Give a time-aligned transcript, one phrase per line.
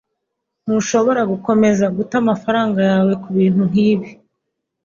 [0.63, 4.09] Ntushobora gukomeza guta amafaranga yawe kubintu nkibi.